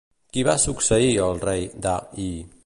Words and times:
Qui 0.37 0.45
va 0.47 0.55
succeir 0.63 1.11
el 1.27 1.39
Rei 1.45 1.69
Da 1.85 1.95
Yi? 2.23 2.31